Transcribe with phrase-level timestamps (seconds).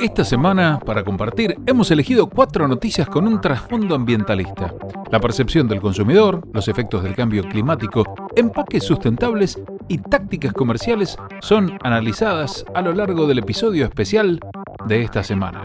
[0.00, 4.74] Esta semana, para compartir, hemos elegido cuatro noticias con un trasfondo ambientalista.
[5.10, 11.78] La percepción del consumidor, los efectos del cambio climático, empaques sustentables y tácticas comerciales son
[11.82, 14.40] analizadas a lo largo del episodio especial
[14.86, 15.64] de esta semana.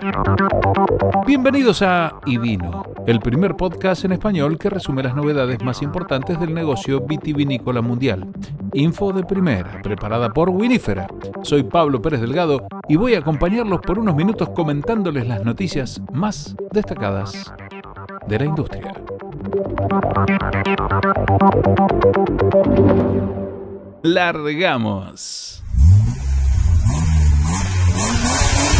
[1.25, 6.53] Bienvenidos a Ivino, el primer podcast en español que resume las novedades más importantes del
[6.53, 8.27] negocio vitivinícola mundial.
[8.73, 11.07] Info de primera, preparada por Winifera.
[11.41, 16.55] Soy Pablo Pérez Delgado y voy a acompañarlos por unos minutos comentándoles las noticias más
[16.71, 17.51] destacadas
[18.27, 18.93] de la industria.
[24.03, 25.63] Largamos.
[26.85, 27.01] Y
[27.97, 28.76] vino.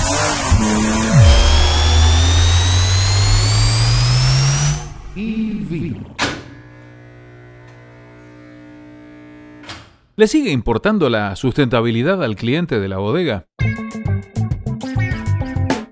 [10.20, 13.46] ¿Le sigue importando la sustentabilidad al cliente de la bodega?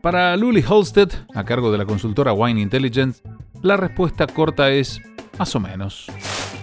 [0.01, 3.21] Para Luli Holstead, a cargo de la consultora Wine Intelligence,
[3.61, 4.99] la respuesta corta es
[5.37, 6.07] más o menos.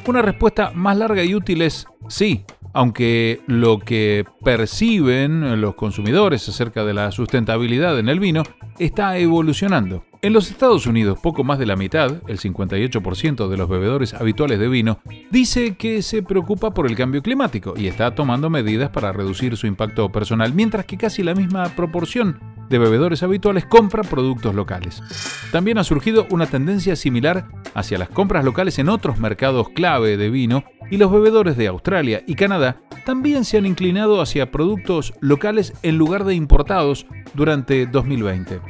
[0.08, 6.84] Una respuesta más larga y útil es sí, aunque lo que perciben los consumidores acerca
[6.84, 8.42] de la sustentabilidad en el vino
[8.78, 10.04] está evolucionando.
[10.24, 14.60] En los Estados Unidos, poco más de la mitad, el 58% de los bebedores habituales
[14.60, 15.00] de vino,
[15.32, 19.66] dice que se preocupa por el cambio climático y está tomando medidas para reducir su
[19.66, 22.38] impacto personal, mientras que casi la misma proporción
[22.70, 25.02] de bebedores habituales compra productos locales.
[25.50, 30.30] También ha surgido una tendencia similar hacia las compras locales en otros mercados clave de
[30.30, 30.62] vino
[30.92, 35.96] y los bebedores de Australia y Canadá también se han inclinado hacia productos locales en
[35.96, 38.60] lugar de importados durante 2020.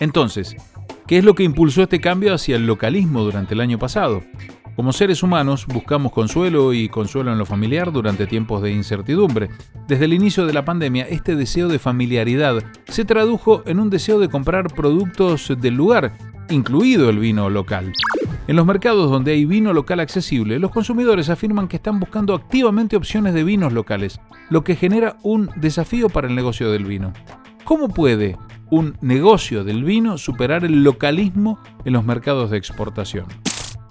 [0.00, 0.56] Entonces,
[1.06, 4.22] ¿qué es lo que impulsó este cambio hacia el localismo durante el año pasado?
[4.74, 9.50] Como seres humanos buscamos consuelo y consuelo en lo familiar durante tiempos de incertidumbre.
[9.86, 14.18] Desde el inicio de la pandemia, este deseo de familiaridad se tradujo en un deseo
[14.18, 16.14] de comprar productos del lugar,
[16.48, 17.92] incluido el vino local.
[18.48, 22.94] En los mercados donde hay vino local accesible, los consumidores afirman que están buscando activamente
[22.94, 24.20] opciones de vinos locales,
[24.50, 27.12] lo que genera un desafío para el negocio del vino.
[27.64, 28.38] ¿Cómo puede
[28.70, 33.26] un negocio del vino superar el localismo en los mercados de exportación?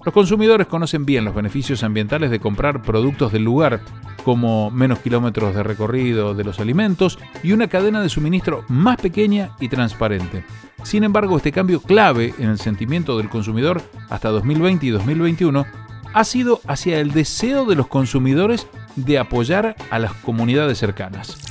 [0.06, 3.82] Los consumidores conocen bien los beneficios ambientales de comprar productos del lugar,
[4.24, 9.50] como menos kilómetros de recorrido de los alimentos y una cadena de suministro más pequeña
[9.60, 10.46] y transparente.
[10.84, 15.66] Sin embargo, este cambio clave en el sentimiento del consumidor hasta 2020 y 2021
[16.14, 21.45] ha sido hacia el deseo de los consumidores de apoyar a las comunidades cercanas.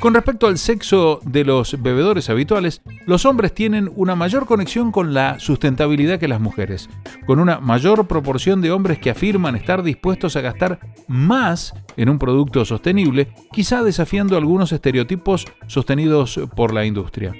[0.00, 5.12] Con respecto al sexo de los bebedores habituales, los hombres tienen una mayor conexión con
[5.12, 6.88] la sustentabilidad que las mujeres,
[7.26, 12.18] con una mayor proporción de hombres que afirman estar dispuestos a gastar más en un
[12.18, 17.34] producto sostenible, quizá desafiando algunos estereotipos sostenidos por la industria.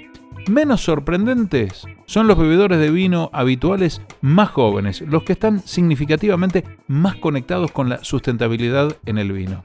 [0.47, 7.15] Menos sorprendentes son los bebedores de vino habituales más jóvenes, los que están significativamente más
[7.15, 9.63] conectados con la sustentabilidad en el vino.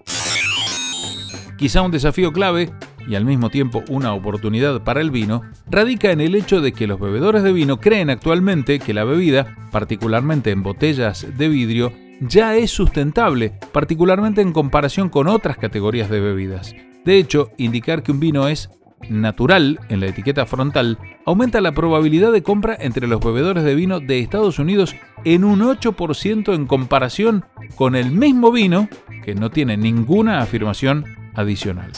[1.56, 2.70] Quizá un desafío clave
[3.08, 6.86] y al mismo tiempo una oportunidad para el vino, radica en el hecho de que
[6.86, 12.56] los bebedores de vino creen actualmente que la bebida, particularmente en botellas de vidrio, ya
[12.56, 16.74] es sustentable, particularmente en comparación con otras categorías de bebidas.
[17.04, 18.70] De hecho, indicar que un vino es
[19.08, 24.00] natural en la etiqueta frontal aumenta la probabilidad de compra entre los bebedores de vino
[24.00, 28.88] de Estados Unidos en un 8% en comparación con el mismo vino
[29.22, 31.04] que no tiene ninguna afirmación
[31.36, 31.92] adicional.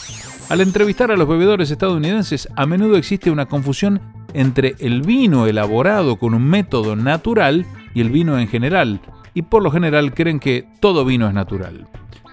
[0.49, 4.01] Al entrevistar a los bebedores estadounidenses, a menudo existe una confusión
[4.35, 9.01] entre el vino elaborado con un método natural y el vino en general,
[9.35, 11.87] y por lo general creen que todo vino es natural.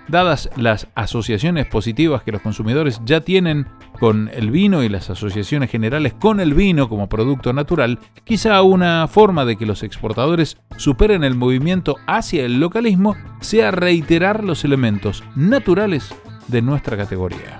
[0.07, 3.65] Dadas las asociaciones positivas que los consumidores ya tienen
[3.99, 9.07] con el vino y las asociaciones generales con el vino como producto natural, quizá una
[9.07, 15.23] forma de que los exportadores superen el movimiento hacia el localismo sea reiterar los elementos
[15.35, 16.13] naturales
[16.47, 17.59] de nuestra categoría.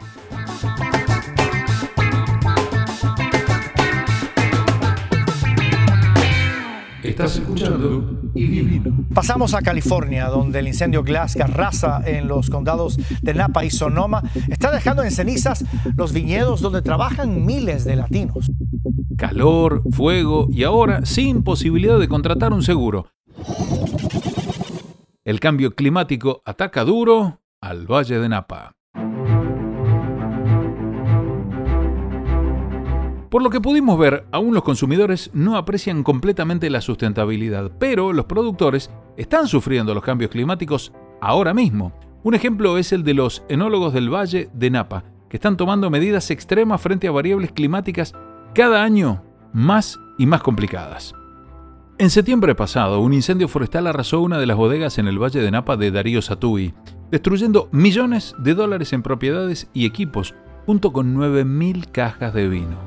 [7.03, 8.81] Estás escuchando y
[9.13, 13.69] Pasamos a California, donde el incendio Glass que arrasa en los condados de Napa y
[13.69, 15.63] Sonoma está dejando en cenizas
[15.95, 18.51] los viñedos donde trabajan miles de latinos.
[19.17, 23.07] Calor, fuego y ahora sin posibilidad de contratar un seguro.
[25.23, 28.73] El cambio climático ataca duro al Valle de Napa.
[33.29, 38.25] Por lo que pudimos ver, aún los consumidores no aprecian completamente la sustentabilidad, pero los
[38.25, 41.91] productores están sufriendo los cambios climáticos ahora mismo.
[42.23, 46.29] Un ejemplo es el de los enólogos del Valle de Napa, que están tomando medidas
[46.31, 48.13] extremas frente a variables climáticas
[48.53, 49.23] cada año
[49.53, 51.13] más y más complicadas.
[51.97, 55.49] En septiembre pasado, un incendio forestal arrasó una de las bodegas en el Valle de
[55.49, 56.73] Napa de Darío Satui,
[57.11, 60.33] destruyendo millones de dólares en propiedades y equipos,
[60.65, 62.77] junto con 9.000 cajas de vino.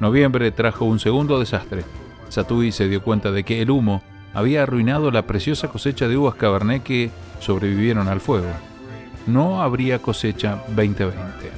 [0.00, 1.84] Noviembre trajo un segundo desastre.
[2.28, 6.34] Satui se dio cuenta de que el humo había arruinado la preciosa cosecha de uvas
[6.34, 7.10] Cabernet que
[7.40, 8.48] sobrevivieron al fuego.
[9.26, 11.50] No habría cosecha 2020.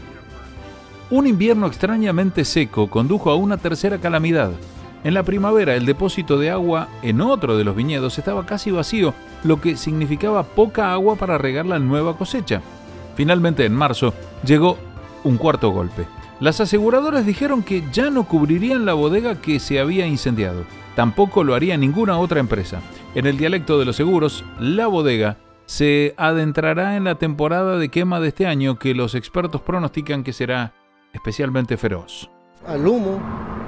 [1.10, 4.50] Un invierno extrañamente seco condujo a una tercera calamidad.
[5.04, 9.14] En la primavera el depósito de agua en otro de los viñedos estaba casi vacío,
[9.44, 12.60] lo que significaba poca agua para regar la nueva cosecha.
[13.16, 14.12] Finalmente en marzo
[14.44, 14.76] llegó
[15.24, 16.06] un cuarto golpe.
[16.40, 20.64] Las aseguradoras dijeron que ya no cubrirían la bodega que se había incendiado.
[20.94, 22.80] Tampoco lo haría ninguna otra empresa.
[23.14, 25.36] En el dialecto de los seguros, la bodega
[25.68, 30.32] se adentrará en la temporada de quema de este año que los expertos pronostican que
[30.32, 30.72] será
[31.12, 32.30] especialmente feroz.
[32.66, 33.20] El humo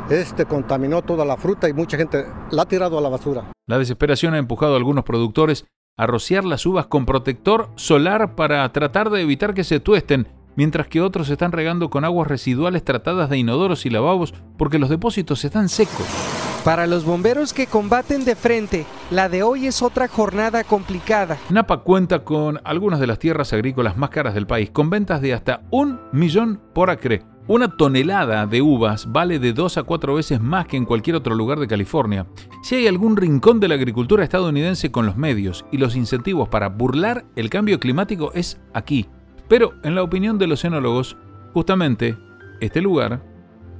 [0.09, 3.53] este contaminó toda la fruta y mucha gente la ha tirado a la basura.
[3.67, 5.67] La desesperación ha empujado a algunos productores
[5.99, 10.27] a rociar las uvas con protector solar para tratar de evitar que se tuesten,
[10.57, 14.89] mientras que otros están regando con aguas residuales tratadas de inodoros y lavabos porque los
[14.89, 16.50] depósitos están secos.
[16.65, 21.39] Para los bomberos que combaten de frente, la de hoy es otra jornada complicada.
[21.49, 25.33] Napa cuenta con algunas de las tierras agrícolas más caras del país, con ventas de
[25.33, 27.23] hasta un millón por acre.
[27.47, 31.35] Una tonelada de uvas vale de dos a cuatro veces más que en cualquier otro
[31.35, 32.27] lugar de California.
[32.63, 36.69] Si hay algún rincón de la agricultura estadounidense con los medios y los incentivos para
[36.69, 39.07] burlar el cambio climático es aquí.
[39.49, 41.17] Pero, en la opinión de los enólogos,
[41.55, 42.19] justamente
[42.61, 43.23] este lugar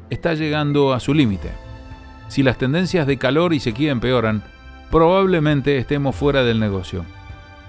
[0.09, 1.70] está llegando a su límite
[2.31, 4.45] si las tendencias de calor y sequía empeoran,
[4.89, 7.05] probablemente estemos fuera del negocio.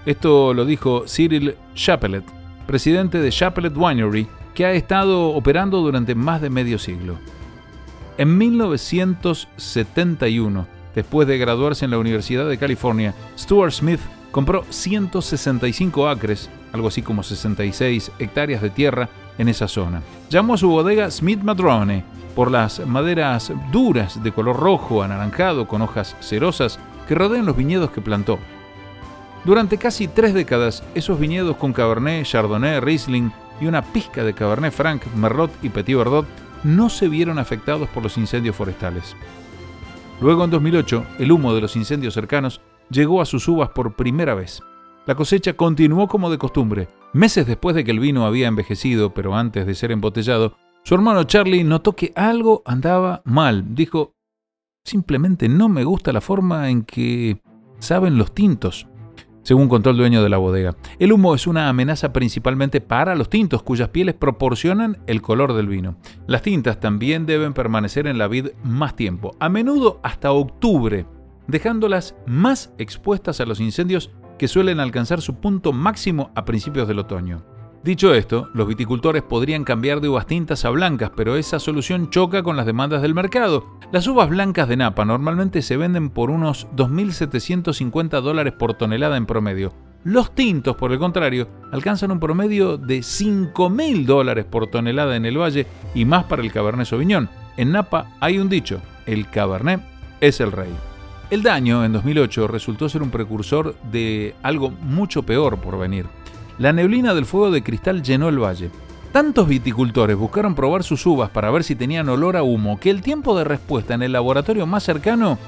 [0.06, 2.24] Esto lo dijo Cyril Chapelet,
[2.68, 7.18] presidente de Chapelet Winery, que ha estado operando durante más de medio siglo.
[8.20, 16.52] En 1971, después de graduarse en la Universidad de California, Stuart Smith compró 165 acres,
[16.72, 20.02] algo así como 66 hectáreas de tierra en esa zona.
[20.30, 22.04] Llamó a su bodega Smith Madrone
[22.36, 27.92] por las maderas duras de color rojo anaranjado con hojas cerosas que rodean los viñedos
[27.92, 28.40] que plantó.
[29.44, 34.72] Durante casi tres décadas, esos viñedos con Cabernet, Chardonnay, Riesling y una pizca de Cabernet
[34.72, 36.28] Franc, Merlot y Petit Verdot
[36.64, 39.16] no se vieron afectados por los incendios forestales.
[40.22, 42.62] Luego, en 2008, el humo de los incendios cercanos
[42.92, 44.62] llegó a sus uvas por primera vez.
[45.08, 46.88] La cosecha continuó como de costumbre.
[47.14, 51.26] Meses después de que el vino había envejecido, pero antes de ser embotellado, su hermano
[51.26, 53.76] Charlie notó que algo andaba mal.
[53.76, 54.16] Dijo,
[54.86, 57.42] simplemente no me gusta la forma en que
[57.80, 58.88] saben los tintos.
[59.44, 63.28] Según contó el dueño de la bodega, el humo es una amenaza principalmente para los
[63.28, 65.98] tintos cuyas pieles proporcionan el color del vino.
[66.28, 71.08] Las tintas también deben permanecer en la vid más tiempo, a menudo hasta octubre,
[71.48, 74.12] dejándolas más expuestas a los incendios
[74.42, 77.44] que suelen alcanzar su punto máximo a principios del otoño.
[77.84, 82.42] Dicho esto, los viticultores podrían cambiar de uvas tintas a blancas, pero esa solución choca
[82.42, 83.78] con las demandas del mercado.
[83.92, 89.28] Las uvas blancas de Napa normalmente se venden por unos 2.750 dólares por tonelada en
[89.28, 89.76] promedio.
[90.04, 95.40] Los tintos, por el contrario, alcanzan un promedio de 5.000 dólares por tonelada en el
[95.40, 97.30] valle y más para el Cabernet Sauvignon.
[97.58, 99.82] En Napa hay un dicho, el Cabernet
[100.20, 100.74] es el rey.
[101.32, 106.08] El daño en 2008 resultó ser un precursor de algo mucho peor por venir.
[106.58, 108.70] La neblina del fuego de cristal llenó el valle.
[109.14, 113.02] Tantos viticultores buscaron probar sus uvas para ver si tenían olor a humo que el
[113.02, 115.40] tiempo de respuesta en el laboratorio más cercano,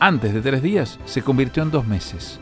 [0.00, 2.40] antes de tres días, se convirtió en dos meses.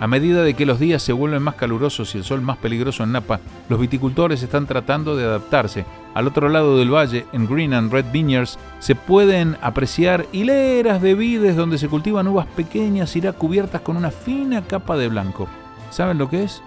[0.00, 3.04] A medida de que los días se vuelven más calurosos y el sol más peligroso
[3.04, 5.84] en Napa, los viticultores están tratando de adaptarse.
[6.14, 11.14] Al otro lado del valle, en Green and Red Vineyards, se pueden apreciar hileras de
[11.14, 15.48] vides donde se cultivan uvas pequeñas y cubiertas con una fina capa de blanco.
[15.90, 16.62] ¿Saben lo que es?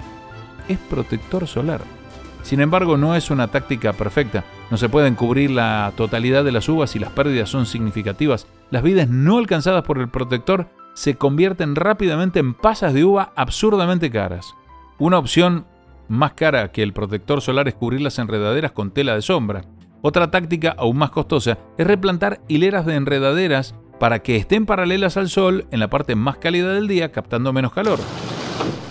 [0.67, 1.81] es protector solar.
[2.43, 4.43] Sin embargo, no es una táctica perfecta.
[4.71, 8.47] No se pueden cubrir la totalidad de las uvas y las pérdidas son significativas.
[8.69, 10.67] Las vides no alcanzadas por el protector
[10.97, 14.55] se convierten rápidamente en pasas de uva absurdamente caras.
[14.97, 15.67] Una opción
[16.07, 19.65] más cara que el protector solar es cubrir las enredaderas con tela de sombra.
[20.01, 25.29] Otra táctica aún más costosa es replantar hileras de enredaderas para que estén paralelas al
[25.29, 27.99] sol en la parte más cálida del día captando menos calor.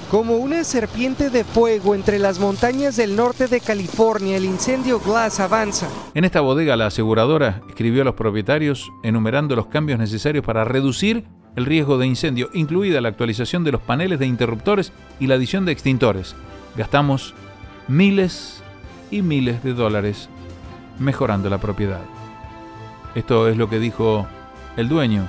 [0.09, 5.41] Como una serpiente de fuego entre las montañas del norte de California, el incendio Glass
[5.41, 5.89] avanza.
[6.15, 11.25] En esta bodega la aseguradora escribió a los propietarios enumerando los cambios necesarios para reducir
[11.57, 15.65] el riesgo de incendio, incluida la actualización de los paneles de interruptores y la adición
[15.65, 16.37] de extintores.
[16.77, 17.35] Gastamos
[17.89, 18.63] miles
[19.11, 20.29] y miles de dólares
[20.99, 22.03] mejorando la propiedad.
[23.15, 24.27] Esto es lo que dijo
[24.77, 25.27] el dueño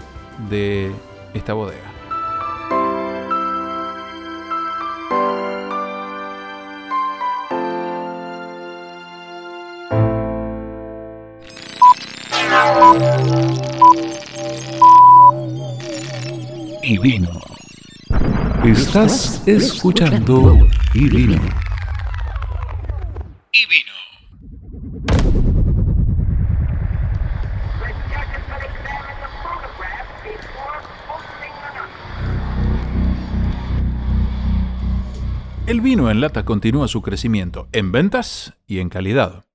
[0.50, 0.92] de
[1.34, 1.97] esta bodega.
[16.90, 17.28] Y vino.
[18.64, 20.58] Estás escuchando
[20.94, 21.42] Y vino.
[23.52, 23.94] Y vino.
[35.66, 39.47] El vino en lata continúa su crecimiento en ventas y en calidad.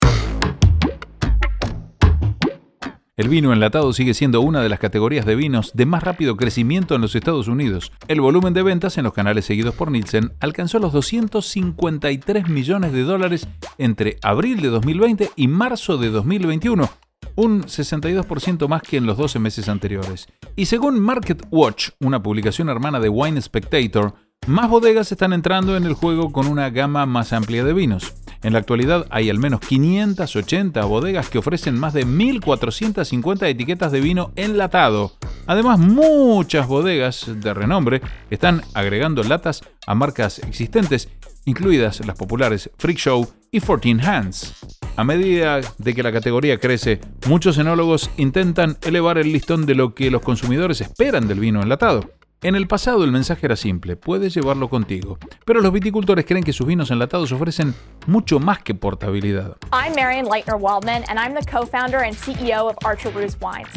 [3.15, 6.95] El vino enlatado sigue siendo una de las categorías de vinos de más rápido crecimiento
[6.95, 7.93] en los Estados Unidos.
[8.09, 13.03] El volumen de ventas en los canales seguidos por Nielsen alcanzó los 253 millones de
[13.03, 16.89] dólares entre abril de 2020 y marzo de 2021,
[17.35, 20.27] un 62% más que en los 12 meses anteriores.
[20.57, 24.15] Y según Market Watch, una publicación hermana de Wine Spectator,
[24.47, 28.15] más bodegas están entrando en el juego con una gama más amplia de vinos.
[28.43, 34.01] En la actualidad hay al menos 580 bodegas que ofrecen más de 1.450 etiquetas de
[34.01, 35.13] vino enlatado.
[35.47, 41.09] Además, muchas bodegas de renombre están agregando latas a marcas existentes,
[41.45, 44.55] incluidas las populares Freak Show y 14 Hands.
[44.97, 49.95] A medida de que la categoría crece, muchos enólogos intentan elevar el listón de lo
[49.95, 52.11] que los consumidores esperan del vino enlatado.
[52.45, 56.53] En el pasado el mensaje era simple, puedes llevarlo contigo, pero los viticultores creen que
[56.53, 57.73] sus vinos enlatados ofrecen
[58.09, 59.59] mucho más que portabilidad.
[59.73, 63.69] I'm Marion Leitner Waldman, and I'm the co-founder and CEO of Archer Ruse Wines.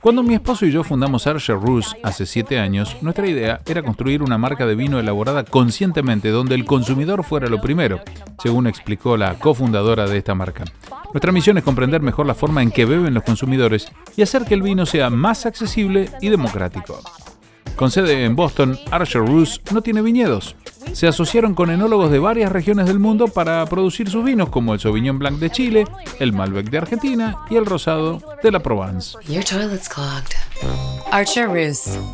[0.00, 4.22] Cuando mi esposo y yo fundamos Archer Ruse hace siete años, nuestra idea era construir
[4.22, 8.00] una marca de vino elaborada conscientemente donde el consumidor fuera lo primero,
[8.40, 10.62] según explicó la cofundadora de esta marca.
[11.12, 14.54] Nuestra misión es comprender mejor la forma en que beben los consumidores y hacer que
[14.54, 17.00] el vino sea más accesible y democrático.
[17.76, 20.56] Con sede en Boston, Archer Ruse no tiene viñedos.
[20.92, 24.80] Se asociaron con enólogos de varias regiones del mundo para producir sus vinos, como el
[24.80, 25.84] Sauvignon Blanc de Chile,
[26.18, 29.18] el Malbec de Argentina y el Rosado de la Provence.
[29.28, 30.34] Your toilet's clogged.
[31.12, 31.48] Archer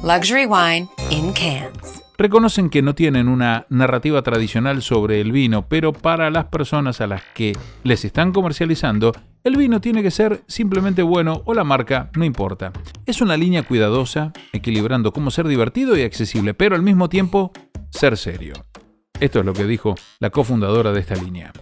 [0.03, 2.02] luxury wine in cans.
[2.23, 7.09] Reconocen que no tienen una narrativa tradicional sobre el vino, pero para las personas a
[7.09, 7.53] las que
[7.83, 9.11] les están comercializando,
[9.43, 12.73] el vino tiene que ser simplemente bueno o la marca no importa.
[13.07, 17.51] Es una línea cuidadosa, equilibrando cómo ser divertido y accesible, pero al mismo tiempo
[17.91, 18.53] ser serio.
[19.19, 21.53] Esto es lo que dijo la cofundadora de esta línea.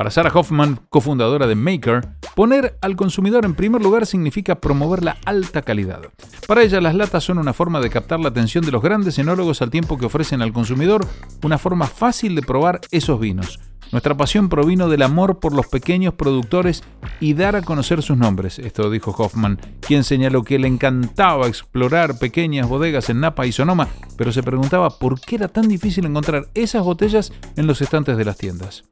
[0.00, 5.18] Para Sarah Hoffman, cofundadora de Maker, poner al consumidor en primer lugar significa promover la
[5.26, 6.00] alta calidad.
[6.46, 9.60] Para ella, las latas son una forma de captar la atención de los grandes enólogos
[9.60, 11.06] al tiempo que ofrecen al consumidor
[11.42, 13.60] una forma fácil de probar esos vinos.
[13.92, 16.82] Nuestra pasión provino del amor por los pequeños productores
[17.20, 22.18] y dar a conocer sus nombres, esto dijo Hoffman, quien señaló que le encantaba explorar
[22.18, 26.46] pequeñas bodegas en Napa y Sonoma, pero se preguntaba por qué era tan difícil encontrar
[26.54, 28.84] esas botellas en los estantes de las tiendas.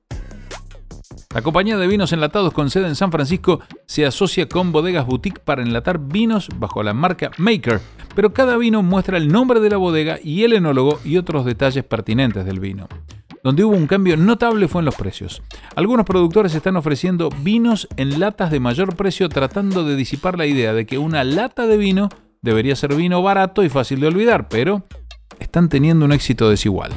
[1.35, 5.41] La compañía de vinos enlatados con sede en San Francisco se asocia con bodegas boutique
[5.41, 7.83] para enlatar vinos bajo la marca Maker,
[8.15, 11.85] pero cada vino muestra el nombre de la bodega y el enólogo y otros detalles
[11.85, 12.89] pertinentes del vino.
[13.45, 15.43] Donde hubo un cambio notable fue en los precios.
[15.77, 20.73] Algunos productores están ofreciendo vinos en latas de mayor precio tratando de disipar la idea
[20.73, 22.09] de que una lata de vino
[22.41, 24.87] debería ser vino barato y fácil de olvidar, pero
[25.39, 26.93] están teniendo un éxito desigual.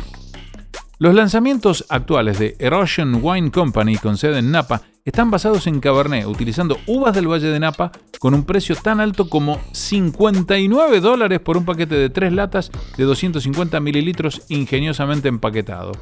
[1.01, 6.27] Los lanzamientos actuales de Erosion Wine Company con sede en Napa están basados en Cabernet,
[6.27, 11.57] utilizando uvas del Valle de Napa con un precio tan alto como 59 dólares por
[11.57, 15.93] un paquete de tres latas de 250 mililitros ingeniosamente empaquetado.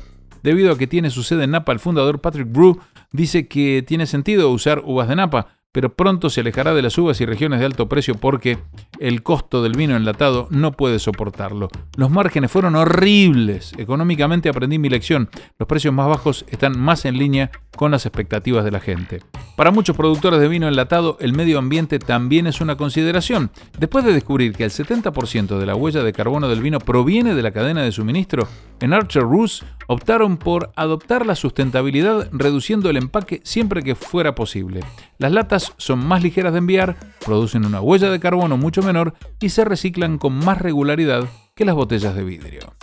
[0.44, 2.82] Debido a que tiene su sede en Napa, el fundador Patrick Brew
[3.14, 7.22] dice que tiene sentido usar uvas de Napa, pero pronto se alejará de las uvas
[7.22, 8.58] y regiones de alto precio porque
[9.00, 11.70] el costo del vino enlatado no puede soportarlo.
[11.96, 13.74] Los márgenes fueron horribles.
[13.78, 15.30] Económicamente aprendí mi lección.
[15.60, 19.22] Los precios más bajos están más en línea con las expectativas de la gente.
[19.56, 23.52] Para muchos productores de vino enlatado, el medio ambiente también es una consideración.
[23.78, 27.44] Después de descubrir que el 70% de la huella de carbono del vino proviene de
[27.44, 28.48] la cadena de suministro,
[28.82, 34.82] en Archer Ruse optaron por adoptar la sustentabilidad reduciendo el empaque siempre que fuera posible.
[35.18, 36.96] Las latas son más ligeras de enviar,
[37.26, 41.76] producen una huella de carbono mucho menor y se reciclan con más regularidad que las
[41.76, 42.74] botellas de vidrio.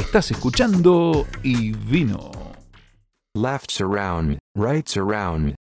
[0.00, 2.32] Estás escuchando y vino.
[3.34, 5.54] Lefts around, rights around,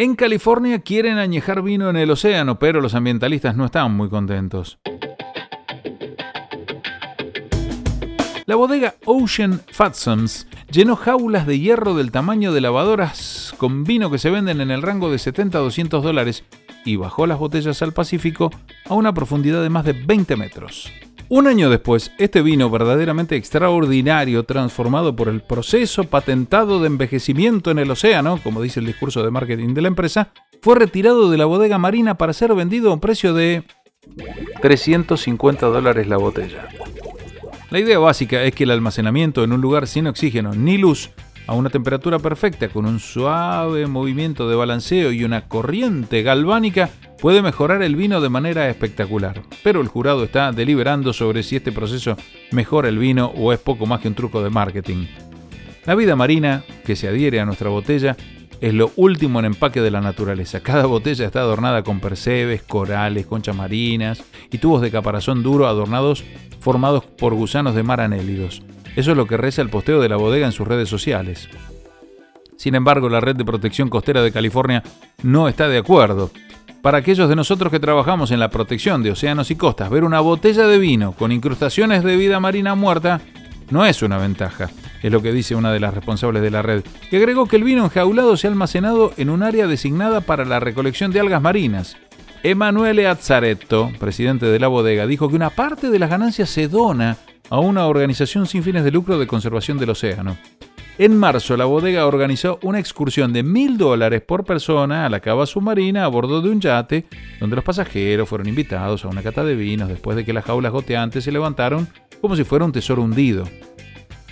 [0.00, 4.78] en California quieren añejar vino en el océano, pero los ambientalistas no están muy contentos.
[8.46, 14.16] La bodega Ocean Fatsoms llenó jaulas de hierro del tamaño de lavadoras con vino que
[14.16, 16.44] se venden en el rango de 70 a 200 dólares
[16.86, 18.50] y bajó las botellas al Pacífico
[18.86, 20.90] a una profundidad de más de 20 metros.
[21.32, 27.78] Un año después, este vino verdaderamente extraordinario, transformado por el proceso patentado de envejecimiento en
[27.78, 31.44] el océano, como dice el discurso de marketing de la empresa, fue retirado de la
[31.44, 33.62] bodega marina para ser vendido a un precio de
[34.60, 36.66] 350 dólares la botella.
[37.70, 41.10] La idea básica es que el almacenamiento en un lugar sin oxígeno ni luz,
[41.50, 46.90] a una temperatura perfecta, con un suave movimiento de balanceo y una corriente galvánica,
[47.20, 49.42] puede mejorar el vino de manera espectacular.
[49.64, 52.16] Pero el jurado está deliberando sobre si este proceso
[52.52, 55.06] mejora el vino o es poco más que un truco de marketing.
[55.86, 58.16] La vida marina, que se adhiere a nuestra botella,
[58.60, 60.60] es lo último en empaque de la naturaleza.
[60.60, 66.22] Cada botella está adornada con percebes, corales, conchas marinas y tubos de caparazón duro adornados
[66.60, 68.62] formados por gusanos de mar anélidos.
[68.96, 71.48] Eso es lo que reza el posteo de la bodega en sus redes sociales.
[72.56, 74.82] Sin embargo, la red de protección costera de California
[75.22, 76.30] no está de acuerdo.
[76.82, 80.20] Para aquellos de nosotros que trabajamos en la protección de océanos y costas, ver una
[80.20, 83.20] botella de vino con incrustaciones de vida marina muerta
[83.70, 84.70] no es una ventaja,
[85.02, 87.64] es lo que dice una de las responsables de la red, que agregó que el
[87.64, 91.96] vino enjaulado se ha almacenado en un área designada para la recolección de algas marinas,
[92.42, 97.18] Emanuele Azzaretto, presidente de la bodega, dijo que una parte de las ganancias se dona
[97.50, 100.38] a una organización sin fines de lucro de conservación del océano.
[100.96, 105.44] En marzo, la bodega organizó una excursión de mil dólares por persona a la cava
[105.44, 107.04] submarina a bordo de un yate,
[107.40, 110.72] donde los pasajeros fueron invitados a una cata de vinos después de que las jaulas
[110.72, 111.88] goteantes se levantaron
[112.22, 113.44] como si fuera un tesoro hundido.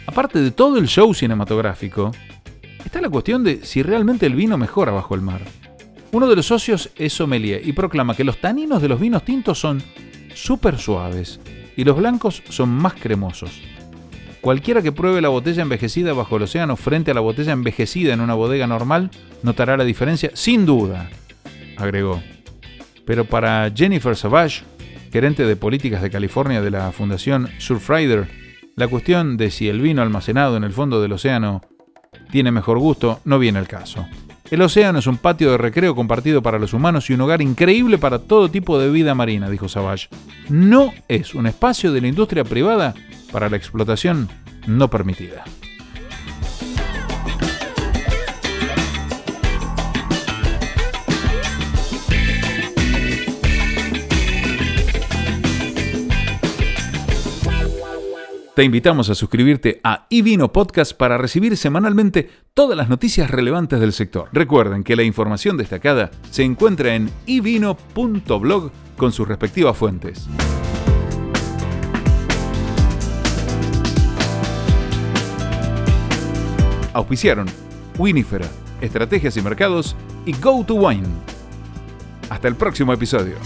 [0.07, 2.13] Aparte de todo el show cinematográfico,
[2.83, 5.43] está la cuestión de si realmente el vino mejora bajo el mar.
[6.11, 9.59] Uno de los socios es sommelier y proclama que los taninos de los vinos tintos
[9.59, 9.83] son
[10.35, 11.39] súper suaves
[11.77, 13.61] y los blancos son más cremosos.
[14.41, 18.21] Cualquiera que pruebe la botella envejecida bajo el océano frente a la botella envejecida en
[18.21, 19.11] una bodega normal
[19.43, 21.11] notará la diferencia sin duda,
[21.77, 22.23] agregó.
[23.05, 24.63] Pero para Jennifer Savage,
[25.13, 28.29] gerente de políticas de California de la Fundación Surfrider,
[28.77, 31.61] la cuestión de si el vino almacenado en el fondo del océano
[32.31, 34.07] tiene mejor gusto no viene al caso.
[34.51, 37.99] El océano es un patio de recreo compartido para los humanos y un hogar increíble
[37.99, 40.09] para todo tipo de vida marina, dijo Savage.
[40.49, 42.95] No es un espacio de la industria privada
[43.31, 44.29] para la explotación
[44.67, 45.45] no permitida.
[58.59, 63.93] Te invitamos a suscribirte a iVino Podcast para recibir semanalmente todas las noticias relevantes del
[63.93, 64.29] sector.
[64.33, 70.27] Recuerden que la información destacada se encuentra en ivino.blog con sus respectivas fuentes.
[76.95, 77.47] Auspiciaron
[77.97, 78.49] Winifera,
[78.81, 79.95] Estrategias y Mercados
[80.27, 81.07] y Go to Wine.
[82.29, 83.37] Hasta el próximo episodio.